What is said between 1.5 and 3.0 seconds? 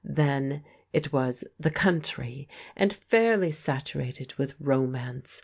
"the country," and